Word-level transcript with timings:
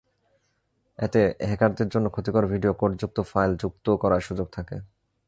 এতে 0.99 1.21
হ্যাকারদের 1.47 1.87
জন্য 1.93 2.05
ক্ষতিকর 2.09 2.43
ভিডিও 2.53 2.73
কোডযুক্ত 2.73 3.17
ফাইল 3.31 3.51
যুক্ত 3.61 3.85
করার 4.01 4.21
সুযোগ 4.21 4.47
থাকে। 4.53 4.77